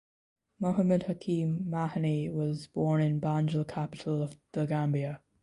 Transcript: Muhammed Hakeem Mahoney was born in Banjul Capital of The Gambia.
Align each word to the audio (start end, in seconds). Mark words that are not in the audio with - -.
Muhammed 0.59 1.03
Hakeem 1.03 1.69
Mahoney 1.69 2.27
was 2.27 2.65
born 2.65 3.03
in 3.03 3.21
Banjul 3.21 3.67
Capital 3.67 4.23
of 4.23 4.35
The 4.53 4.65
Gambia. 4.65 5.21